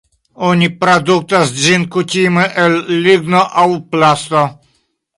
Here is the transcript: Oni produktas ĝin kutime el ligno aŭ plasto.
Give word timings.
Oni 0.45 0.69
produktas 0.83 1.53
ĝin 1.59 1.87
kutime 1.97 2.49
el 2.65 2.81
ligno 3.07 3.47
aŭ 3.67 3.71
plasto. 3.93 4.47